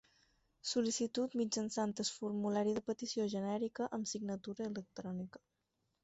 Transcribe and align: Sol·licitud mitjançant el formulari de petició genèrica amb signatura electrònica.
Sol·licitud 0.67 1.33
mitjançant 1.41 1.91
el 2.03 2.07
formulari 2.15 2.73
de 2.77 2.83
petició 2.87 3.25
genèrica 3.33 3.89
amb 3.99 4.09
signatura 4.13 4.67
electrònica. 4.71 5.43